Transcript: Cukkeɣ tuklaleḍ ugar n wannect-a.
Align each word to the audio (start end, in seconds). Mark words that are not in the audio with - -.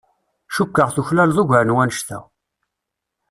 Cukkeɣ 0.55 0.89
tuklaleḍ 0.95 1.37
ugar 1.41 1.63
n 1.65 1.75
wannect-a. 1.75 2.19